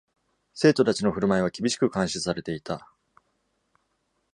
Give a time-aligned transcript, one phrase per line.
[0.55, 2.89] 生徒たちの振る舞いは厳しく監視されていた。